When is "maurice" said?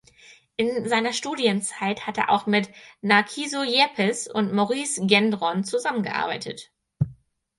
4.51-5.05